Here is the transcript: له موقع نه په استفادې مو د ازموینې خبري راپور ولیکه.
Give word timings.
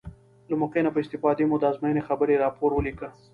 له 0.49 0.55
موقع 0.61 0.81
نه 0.85 0.91
په 0.93 0.99
استفادې 1.03 1.43
مو 1.49 1.55
د 1.59 1.63
ازموینې 1.71 2.01
خبري 2.07 2.35
راپور 2.43 2.71
ولیکه. 2.73 3.07